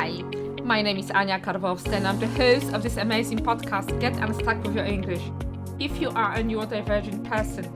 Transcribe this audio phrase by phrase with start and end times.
[0.00, 0.22] Hi,
[0.64, 4.64] my name is Anya Karwowska and I'm the host of this amazing podcast, Get Unstuck
[4.64, 5.20] with Your English.
[5.78, 7.68] If you are a neurodivergent person,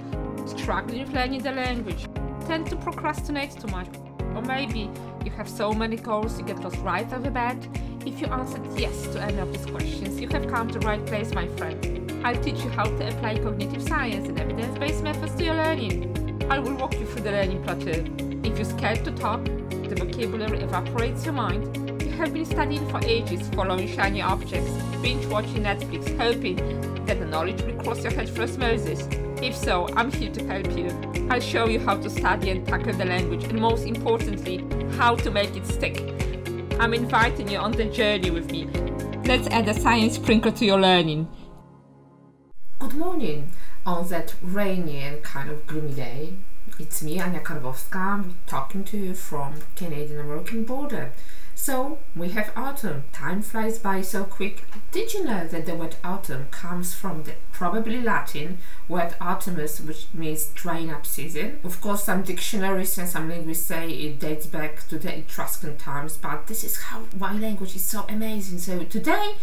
[0.48, 2.06] struggling with learning the language,
[2.46, 3.88] tend to procrastinate too much,
[4.34, 4.90] or maybe
[5.22, 7.58] you have so many goals you get lost right off the bat,
[8.06, 11.04] if you answered yes to any of these questions, you have come to the right
[11.04, 12.10] place, my friend.
[12.24, 16.46] I'll teach you how to apply cognitive science and evidence-based methods to your learning.
[16.48, 18.02] I will walk you through the learning plateau.
[18.48, 21.83] If you're scared to talk, the vocabulary evaporates your mind,
[22.14, 24.70] have been studying for ages, following shiny objects,
[25.02, 26.56] binge watching Netflix, hoping
[27.06, 29.06] that the knowledge will cross your head for osmosis.
[29.42, 30.88] If so, I'm here to help you.
[31.28, 34.64] I'll show you how to study and tackle the language, and most importantly,
[34.96, 36.00] how to make it stick.
[36.80, 38.66] I'm inviting you on the journey with me.
[39.24, 41.28] Let's add a science sprinkle to your learning.
[42.78, 43.52] Good morning
[43.86, 46.34] on that rainy and kind of gloomy day.
[46.78, 51.12] It's me, Anya Karwowska, talking to you from Canadian American border.
[51.54, 53.04] So we have autumn.
[53.12, 54.64] Time flies by so quick.
[54.90, 60.06] Did you know that the word autumn comes from the probably Latin word autumnus, which
[60.12, 61.60] means drying up season?
[61.64, 66.16] Of course, some dictionaries and some linguists say it dates back to the Etruscan times,
[66.16, 68.58] but this is how why language is so amazing.
[68.58, 69.34] So today,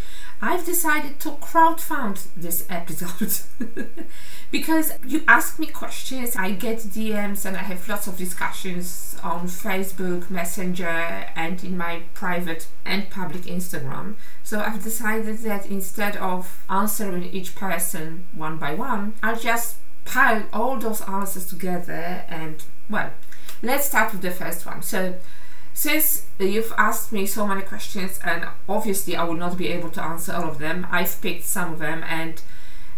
[0.44, 3.42] I've decided to crowdfund this episode
[4.52, 9.42] because you ask me questions, I get DMs, and I have lots of discussions on
[9.47, 14.16] Facebook, Messenger, and in my private and public Instagram.
[14.44, 19.75] So I've decided that instead of answering each person one by one, I'll just
[20.06, 23.12] pile all those answers together and, well,
[23.62, 24.81] let's start with the first one.
[24.81, 25.14] So
[25.74, 30.04] since you've asked me so many questions, and obviously I will not be able to
[30.04, 32.42] answer all of them, I've picked some of them and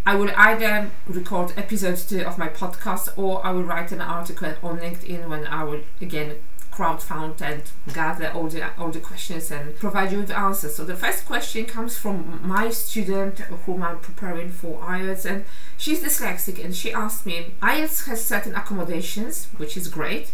[0.05, 4.53] I will either record episode two of my podcast or I will write an article
[4.61, 6.35] on LinkedIn when I will again
[6.73, 7.63] crowdfund and
[7.93, 10.75] gather all the all the questions and provide you with answers.
[10.75, 15.45] So the first question comes from my student whom I'm preparing for IELTS and
[15.77, 20.33] she's dyslexic and she asked me IELTS has certain accommodations which is great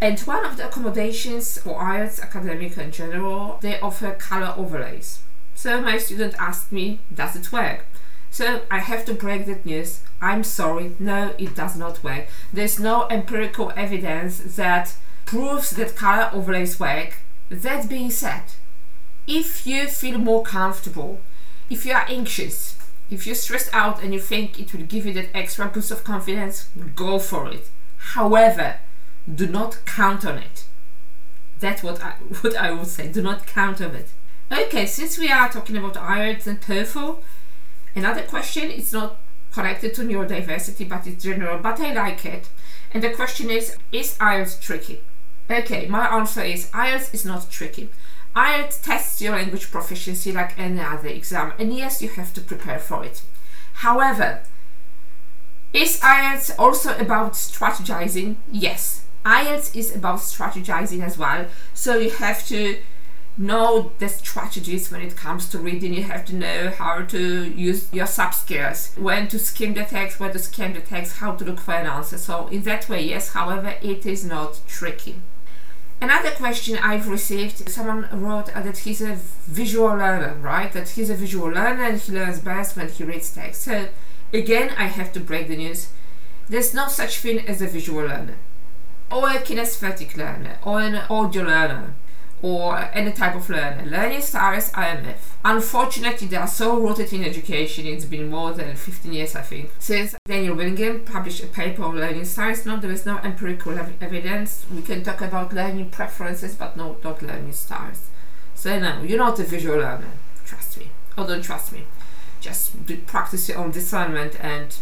[0.00, 5.20] and one of the accommodations for IELTS academic in general, they offer color overlays.
[5.54, 7.84] So my student asked me, does it work?
[8.30, 10.00] So I have to break that news.
[10.22, 12.28] I'm sorry, no, it does not work.
[12.52, 14.94] There's no empirical evidence that
[15.26, 17.18] proves that color overlays work.
[17.50, 18.44] That being said,
[19.26, 21.20] if you feel more comfortable,
[21.68, 22.78] if you are anxious,
[23.10, 26.04] if you're stressed out and you think it will give you that extra boost of
[26.04, 27.68] confidence, go for it.
[27.98, 28.78] However,
[29.32, 30.64] do not count on it.
[31.58, 32.10] That's what I,
[32.40, 33.08] what I would say.
[33.08, 34.08] Do not count on it.
[34.50, 37.22] Okay, since we are talking about IELTS and TOEFL,
[37.94, 39.16] another question, it's not
[39.52, 42.48] connected to neurodiversity, but it's general, but I like it.
[42.92, 45.00] And the question is, is IELTS tricky?
[45.48, 47.90] Okay, my answer is IELTS is not tricky.
[48.34, 52.78] IELTS tests your language proficiency like any other exam, and yes, you have to prepare
[52.78, 53.22] for it.
[53.74, 54.42] However,
[55.72, 58.36] is IELTS also about strategizing?
[58.50, 59.04] Yes.
[59.24, 61.46] IELTS is about strategizing as well.
[61.74, 62.78] So you have to
[63.36, 65.94] know the strategies when it comes to reading.
[65.94, 70.20] You have to know how to use your sub skills, when to skim the text,
[70.20, 72.18] where to skim the text, how to look for an answer.
[72.18, 73.32] So in that way, yes.
[73.32, 75.16] However, it is not tricky.
[76.02, 80.72] Another question I've received, someone wrote that he's a visual learner, right?
[80.72, 83.62] That he's a visual learner and he learns best when he reads text.
[83.62, 83.88] So
[84.32, 85.88] again, I have to break the news.
[86.48, 88.36] There's no such thing as a visual learner
[89.10, 91.94] or a kinesthetic learner or an audio learner
[92.42, 93.84] or any type of learner.
[93.84, 95.36] Learning styles myth.
[95.44, 97.86] Unfortunately, they are so rooted in education.
[97.86, 101.96] It's been more than 15 years, I think, since Daniel Willingham published a paper on
[101.96, 102.64] learning styles.
[102.64, 104.64] No, there is no empirical ev- evidence.
[104.74, 108.08] We can talk about learning preferences, but no, not learning styles.
[108.54, 110.12] So no, you're not a visual learner.
[110.44, 111.84] Trust me, or don't trust me.
[112.40, 112.72] Just
[113.06, 114.74] practice your own discernment and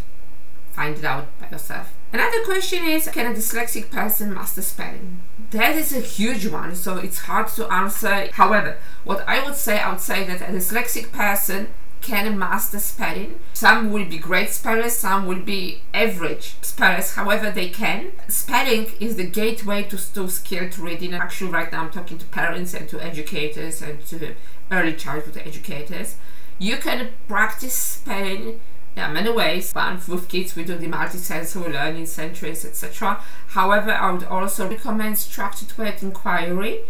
[0.73, 1.93] find it out by yourself.
[2.13, 5.21] Another question is Can a dyslexic person master spelling?
[5.51, 8.29] That is a huge one, so it's hard to answer.
[8.33, 11.69] However, what I would say, I would say that a dyslexic person
[12.01, 13.39] can master spelling.
[13.53, 18.13] Some will be great spellers, some will be average spellers, however, they can.
[18.29, 21.13] Spelling is the gateway to, to skilled reading.
[21.15, 24.35] Actually, right now I'm talking to parents and to educators and to
[24.71, 26.17] early childhood educators.
[26.59, 28.61] You can practice spelling
[29.05, 33.21] are many ways, one with kids we do the multisensory learning centers, etc.
[33.49, 36.81] However, I would also recommend structured word inquiry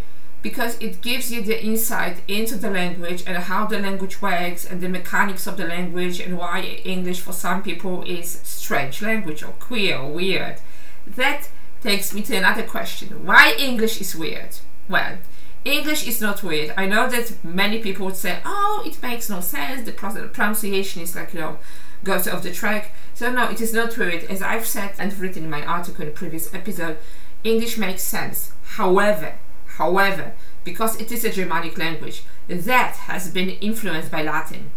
[0.41, 4.79] because it gives you the insight into the language and how the language works and
[4.79, 9.53] the mechanics of the language and why English for some people is strange language or
[9.59, 10.57] queer or weird.
[11.05, 11.49] That
[11.81, 13.25] takes me to another question.
[13.25, 14.57] Why English is weird?
[14.87, 15.17] Well,
[15.65, 16.73] English is not weird.
[16.77, 19.85] I know that many people would say, "Oh, it makes no sense.
[19.85, 21.59] The pronunciation is like you know
[22.03, 24.23] goes off the track." So no, it is not weird.
[24.25, 26.97] As I've said and written in my article in previous episode,
[27.43, 28.51] English makes sense.
[28.77, 29.33] However,
[29.77, 34.71] however, because it is a Germanic language, that has been influenced by Latin.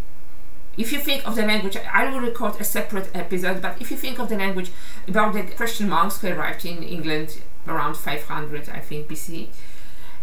[0.77, 3.97] If you think of the language, I will record a separate episode, but if you
[3.97, 4.71] think of the language
[5.07, 9.49] about the Christian monks who arrived in England around 500, I think, BC,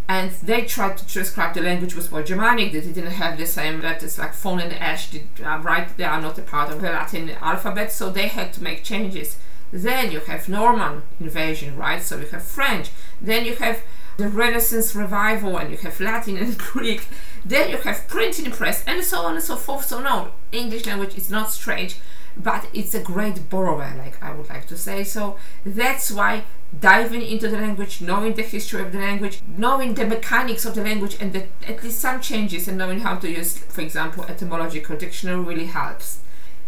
[0.10, 3.80] and they tried to transcribe the language was more Germanic, it didn't have the same
[3.80, 5.96] letters like thorn and ash, did, uh, right?
[5.98, 9.38] They are not a part of the Latin alphabet, so they had to make changes.
[9.72, 12.02] Then you have Norman invasion, right?
[12.02, 12.90] So you have French.
[13.22, 13.84] Then you have
[14.18, 17.08] the Renaissance revival, and you have Latin and Greek.
[17.46, 19.86] Then you have printing press, and so on and so forth.
[19.86, 21.98] So no, English language is not strange,
[22.36, 25.04] but it's a great borrower, like I would like to say.
[25.04, 26.46] So that's why
[26.78, 30.84] diving into the language, knowing the history of the language, knowing the mechanics of the
[30.84, 34.96] language, and the, at least some changes, and knowing how to use, for example, etymological
[34.96, 36.20] dictionary really helps.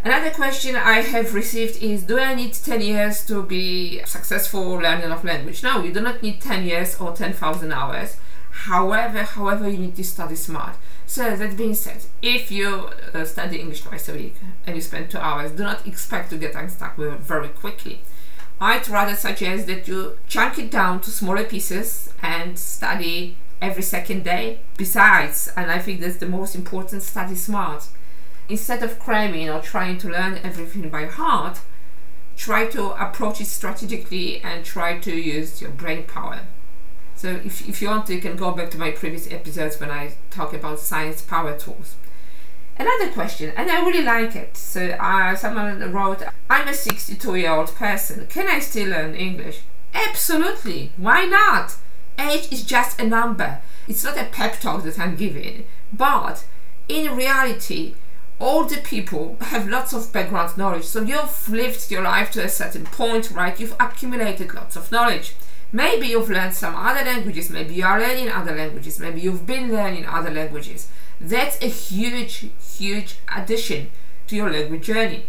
[0.03, 5.13] Another question I have received is Do I need 10 years to be successful learner
[5.13, 5.62] of language?
[5.62, 8.18] No, you do not need 10 years or 10,000 hours.
[8.51, 10.75] However, however, you need to study smart.
[11.06, 15.12] So that being said, if you uh, study English twice a week and you spend
[15.12, 18.01] two hours, do not expect to get unstuck very quickly.
[18.62, 24.24] I'd rather suggest that you chunk it down to smaller pieces and study every second
[24.24, 24.60] day.
[24.78, 27.88] Besides, and I think that's the most important, study smart
[28.52, 31.62] instead of cramming or trying to learn everything by heart,
[32.36, 36.42] try to approach it strategically and try to use your brain power.
[37.16, 39.90] So if, if you want to, you can go back to my previous episodes when
[39.90, 41.96] I talk about science power tools.
[42.81, 44.57] Another question, and I really like it.
[44.57, 48.25] So uh, someone wrote, I'm a 62 year old person.
[48.25, 49.60] Can I still learn English?
[49.94, 50.92] Absolutely.
[50.98, 51.75] Why not?
[52.18, 53.60] Age is just a number.
[53.88, 55.68] It's not a pep talk that I'm giving.
[55.94, 56.44] But
[56.89, 57.94] in reality,
[58.39, 60.86] older people have lots of background knowledge.
[60.86, 63.60] So you've lived your life to a certain point, right?
[63.60, 65.36] You've accumulated lots of knowledge.
[65.72, 69.72] Maybe you've learned some other languages, maybe you are learning other languages, maybe you've been
[69.72, 70.89] learning other languages.
[71.21, 73.91] That's a huge, huge addition
[74.25, 75.25] to your language journey.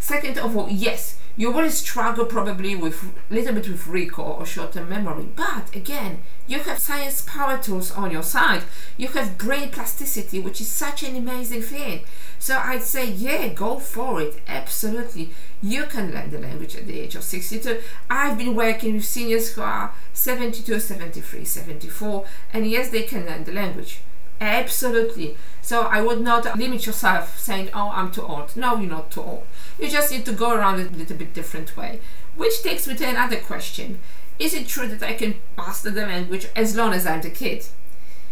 [0.00, 4.46] Second of all, yes, you will struggle probably with a little bit with recall or
[4.46, 8.62] short-term memory but again you have science power tools on your side.
[8.96, 12.04] You have brain plasticity which is such an amazing thing.
[12.38, 14.40] So i'd say yeah go for it.
[14.48, 15.30] Absolutely.
[15.62, 19.52] You can learn the language at the age of 62 i've been working with seniors
[19.52, 24.00] who are 72 73 74 and yes they can learn the language
[24.40, 29.10] absolutely so i would not limit yourself saying oh i'm too old no you're not
[29.10, 29.46] too old
[29.78, 32.00] you just need to go around it a little bit different way.
[32.34, 34.00] Which takes me to another question.
[34.38, 37.66] Is it true that I can master the language as long as I'm the kid?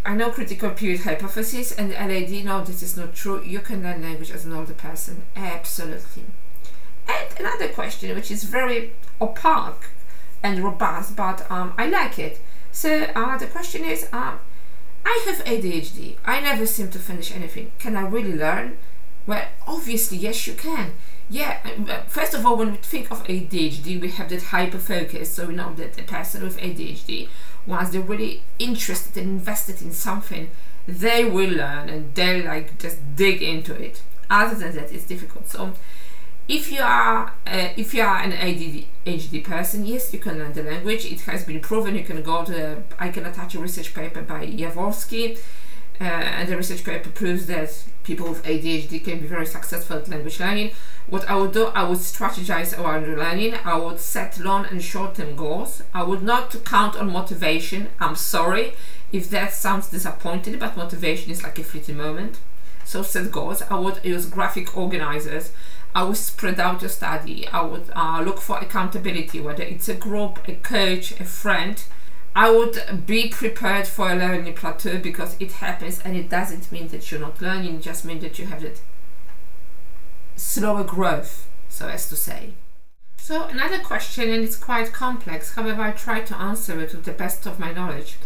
[0.07, 3.43] I know critical period hypothesis and LAD, no, this is not true.
[3.43, 5.23] You can learn language as an older person.
[5.35, 6.25] Absolutely.
[7.09, 9.89] And another question, which is very opaque
[10.43, 12.41] and robust, but um, I like it.
[12.71, 14.41] So uh, the question is, um,
[15.05, 16.17] I have ADHD.
[16.25, 17.73] I never seem to finish anything.
[17.79, 18.79] Can I really learn?
[19.27, 20.93] Well, obviously, yes, you can.
[21.31, 21.59] Yeah,
[22.09, 25.33] first of all, when we think of ADHD, we have that hyper focus.
[25.33, 27.29] So we know that a person with ADHD,
[27.67, 30.51] once they're really interested and invested in something,
[30.87, 34.03] they will learn and they like just dig into it.
[34.29, 35.49] Other than that, it's difficult.
[35.49, 35.73] So
[36.49, 40.63] if you are uh, if you are an ADHD person, yes, you can learn the
[40.63, 41.05] language.
[41.05, 41.95] It has been proven.
[41.95, 42.83] You can go to.
[42.99, 45.39] I can attach a research paper by Yavorsky,
[46.01, 50.09] uh, and the research paper proves that people with ADHD can be very successful at
[50.09, 50.73] language learning.
[51.09, 53.55] What I would do, I would strategize around learning.
[53.65, 55.83] I would set long and short-term goals.
[55.93, 57.89] I would not count on motivation.
[58.01, 58.75] I'm sorry
[59.13, 62.39] if that sounds disappointing, but motivation is like a fleeting moment.
[62.85, 63.63] So set goals.
[63.63, 65.53] I would use graphic organizers.
[65.95, 67.47] I would spread out your study.
[67.49, 71.83] I would uh, look for accountability, whether it's a group, a coach, a friend
[72.37, 76.89] I would be prepared for a learning plateau because it happens and it doesn't mean
[76.89, 78.81] that you're not learning, it just means that you have that
[80.35, 82.55] slower growth, so as to say.
[83.17, 87.13] So another question, and it's quite complex, however I try to answer it with the
[87.13, 88.17] best of my knowledge.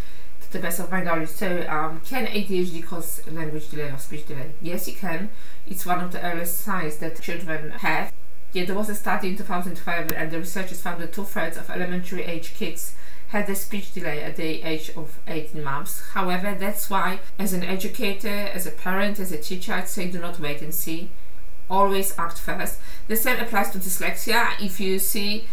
[0.50, 1.28] To the best of my knowledge.
[1.28, 4.52] So um, can ADHD cause language delay or speech delay?
[4.62, 5.30] Yes, it can.
[5.66, 8.12] It's one of the earliest signs that children have.
[8.52, 12.24] Yeah, there was a study in 2012 and the researchers found that two-thirds of elementary
[12.24, 12.94] age kids
[13.28, 16.02] had a speech delay at the age of 18 months.
[16.12, 20.18] However, that's why, as an educator, as a parent, as a teacher, I'd say do
[20.18, 21.10] not wait and see.
[21.68, 22.78] Always act first.
[23.06, 24.58] The same applies to dyslexia.
[24.58, 25.46] If you see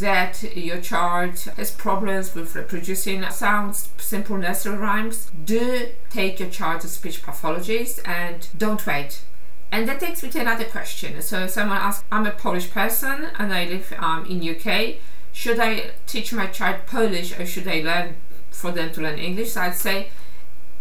[0.00, 6.80] that your child has problems with reproducing sounds, simple nursery rhymes, do take your child
[6.82, 9.22] to speech pathologist and don't wait.
[9.70, 11.20] And that takes me to another question.
[11.22, 14.96] So someone asked, I'm a Polish person and I live um, in UK.
[15.32, 18.16] Should I teach my child Polish or should I learn
[18.50, 19.52] for them to learn English?
[19.52, 20.10] So I'd say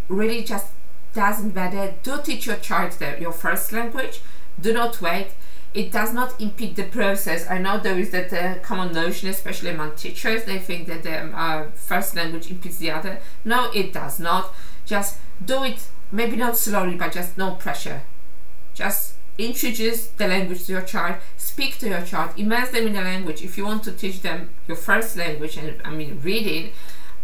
[0.10, 0.68] really just
[1.13, 1.94] doesn't matter.
[2.03, 4.22] Do teach your child the, your first language.
[4.60, 5.30] Do not wait.
[5.74, 7.50] It does not impede the process.
[7.50, 10.44] I know there is that uh, common notion, especially among teachers.
[10.44, 13.20] They think that the um, uh, first language impedes the other.
[13.46, 14.54] No, it does not.
[14.86, 15.88] Just do it.
[16.12, 18.01] Maybe not slowly, but just no pressure.
[18.74, 21.16] Just introduce the language to your child.
[21.38, 22.32] Speak to your child.
[22.38, 23.42] Immerse them in the language.
[23.42, 26.72] If you want to teach them your first language, and I mean reading,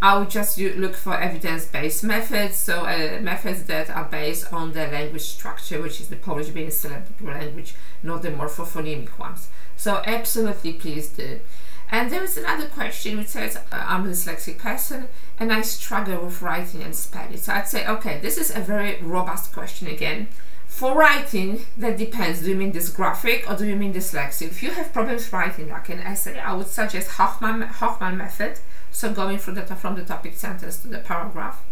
[0.02, 4.88] I would just look for evidence-based methods, so uh, methods that are based on the
[4.88, 7.74] language structure, which is the Polish being syllabic language,
[8.04, 9.48] not the morphophonemic ones.
[9.76, 11.40] So absolutely please do.
[11.90, 15.08] And there is another question which says, uh, I'm a dyslexic person
[15.40, 17.38] and I struggle with writing and spelling.
[17.38, 20.28] So I'd say, okay, this is a very robust question again.
[20.68, 22.42] For writing, that depends.
[22.42, 24.48] Do you mean dysgraphic or do you mean dyslexic?
[24.48, 28.60] If you have problems writing like an essay, I would suggest Hochman, Hochman method
[28.98, 31.64] so going from the from the topic sentence to the paragraph.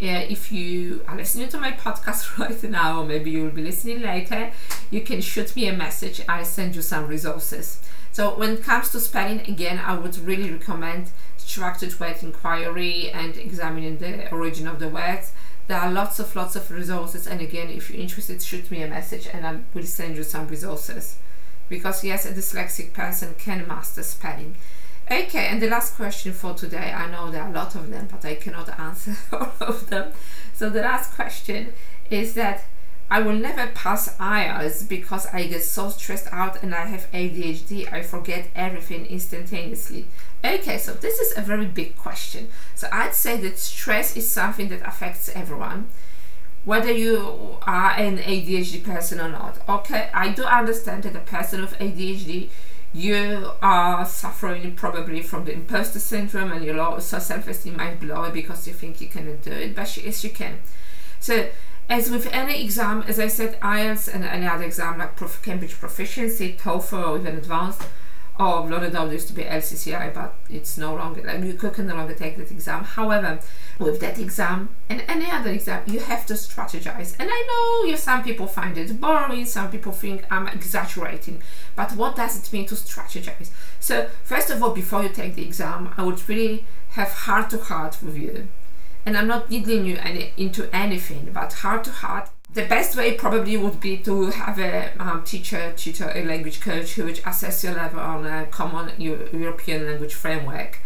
[0.00, 3.62] Yeah, if you are listening to my podcast right now, or maybe you will be
[3.62, 4.50] listening later,
[4.90, 6.20] you can shoot me a message.
[6.28, 7.80] I'll send you some resources.
[8.10, 13.36] So when it comes to spelling, again, I would really recommend structured word inquiry and
[13.36, 15.34] examining the origin of the words.
[15.68, 18.88] There are lots of lots of resources, and again, if you're interested, shoot me a
[18.88, 21.16] message, and I will send you some resources.
[21.68, 24.56] Because yes, a dyslexic person can master spelling.
[25.08, 26.92] Okay, and the last question for today.
[26.92, 30.12] I know there are a lot of them, but I cannot answer all of them.
[30.52, 31.72] So the last question
[32.10, 32.64] is that
[33.08, 37.92] I will never pass IELTS because I get so stressed out and I have ADHD.
[37.92, 40.06] I forget everything instantaneously.
[40.44, 42.48] Okay, so this is a very big question.
[42.74, 45.86] So I'd say that stress is something that affects everyone,
[46.64, 49.60] whether you are an ADHD person or not.
[49.68, 52.48] Okay, I do understand that a person with ADHD
[52.96, 58.30] you are suffering probably from the imposter syndrome and your low self-esteem might be lower
[58.30, 60.58] because you think you cannot do it but yes you can
[61.20, 61.46] so
[61.90, 65.78] as with any exam as i said ielts and any other exam like Prof- cambridge
[65.78, 67.82] proficiency toefl or even advanced
[68.38, 72.12] or Lauderdale used to be LCCI, but it's no longer, like you can no longer
[72.12, 72.84] take that exam.
[72.84, 73.40] However,
[73.78, 77.14] with that exam and any other exam, you have to strategize.
[77.18, 81.42] And I know some people find it boring, some people think I'm exaggerating,
[81.74, 83.50] but what does it mean to strategize?
[83.80, 87.58] So, first of all, before you take the exam, I would really have heart to
[87.58, 88.48] heart with you.
[89.04, 93.12] And I'm not needling you any, into anything, but heart to heart the best way
[93.12, 97.62] probably would be to have a um, teacher, tutor, a language coach who would assess
[97.62, 100.80] your level on a common Euro- European language framework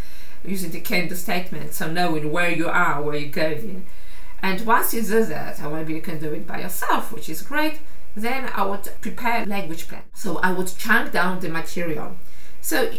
[0.45, 3.87] using the Can-Do statement, so knowing where you are, where you're going.
[4.43, 7.43] And once you do that, or maybe you can do it by yourself, which is
[7.43, 7.81] great,
[8.17, 10.03] then I would prepare language plan.
[10.15, 12.17] So I would chunk down the material.
[12.63, 12.93] So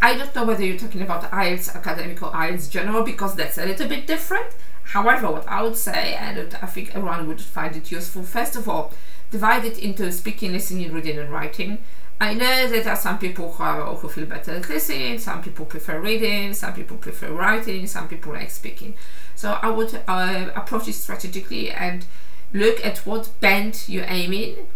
[0.00, 3.66] I don't know whether you're talking about IELTS academic or IELTS general because that's a
[3.66, 4.54] little bit different.
[4.84, 8.68] However, what I would say, and I think everyone would find it useful, first of
[8.68, 8.92] all,
[9.30, 11.78] divide it into speaking, listening, reading, and writing.
[12.20, 15.40] I know that there are some people who, are, who feel better at listening, some
[15.42, 18.94] people prefer reading, some people prefer writing, some people like speaking.
[19.36, 22.04] So I would uh, approach it strategically and
[22.52, 24.66] look at what band you're aiming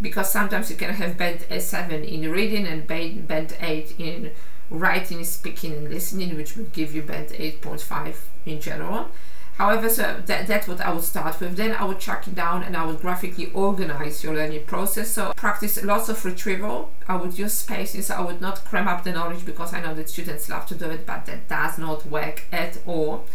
[0.00, 4.30] because sometimes you can have band A7 in reading and band, band 8 in
[4.70, 8.14] writing, speaking, and listening, which would give you band 8.5
[8.46, 9.08] in general.
[9.58, 11.56] However, so that, that's what I would start with.
[11.56, 15.10] Then I would track it down and I would graphically organize your learning process.
[15.10, 16.90] So practice lots of retrieval.
[17.06, 18.10] I would use spaces.
[18.10, 20.90] I would not cram up the knowledge because I know that students love to do
[20.90, 23.26] it, but that does not work at all.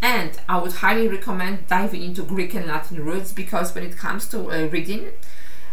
[0.00, 4.28] And I would highly recommend diving into Greek and Latin roots because when it comes
[4.28, 5.10] to uh, reading,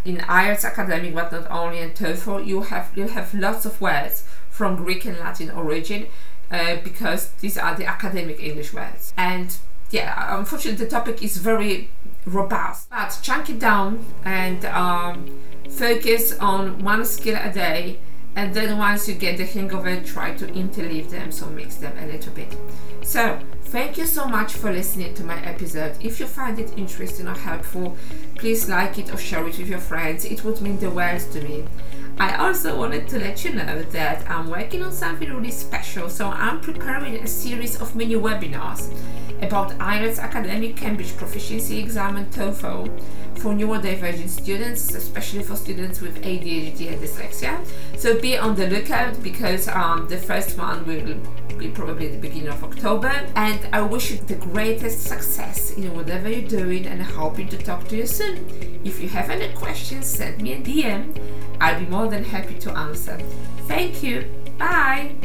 [0.06, 4.24] in IELTS academic, but not only in TOEFL, you have you have lots of words
[4.50, 6.08] from Greek and Latin origin
[6.52, 9.14] uh, because these are the academic English words.
[9.18, 9.56] And
[9.94, 11.92] yeah, unfortunately, the topic is very
[12.26, 12.90] robust.
[12.90, 18.00] But chunk it down and um, focus on one skill a day.
[18.36, 21.76] And then once you get the hang of it, try to interleave them, so mix
[21.76, 22.58] them a little bit.
[23.04, 25.96] So, thank you so much for listening to my episode.
[26.02, 27.96] If you find it interesting or helpful,
[28.34, 30.26] please like it or share it with your friends.
[30.26, 31.66] It would mean the world to me.
[32.18, 36.30] I also wanted to let you know that I'm working on something really special, so
[36.30, 38.92] I'm preparing a series of mini webinars
[39.44, 42.88] about IELTS Academic Cambridge Proficiency Exam and TOEFL
[43.38, 47.66] for neurodivergent students, especially for students with ADHD and dyslexia.
[47.98, 51.16] So be on the lookout because um, the first one will
[51.58, 53.12] be probably the beginning of October.
[53.36, 57.88] And I wish you the greatest success in whatever you're doing and hoping to talk
[57.90, 58.82] to you soon.
[58.84, 61.20] If you have any questions, send me a DM.
[61.60, 63.18] I'll be more than happy to answer.
[63.68, 64.26] Thank you.
[64.58, 65.16] Bye.